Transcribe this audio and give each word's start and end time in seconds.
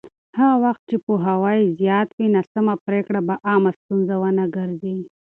هغه 0.39 0.55
وخت 0.65 0.81
چې 0.89 0.97
پوهاوی 1.05 1.61
زیات 1.79 2.09
وي، 2.17 2.27
ناسمه 2.35 2.73
پرېکړه 2.85 3.19
به 3.27 3.35
عامه 3.47 3.71
ستونزه 3.79 4.15
ونه 4.21 4.45
ګرځي. 4.55 4.95